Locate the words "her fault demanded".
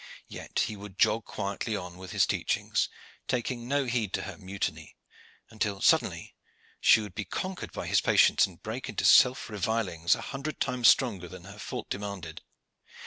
11.43-12.41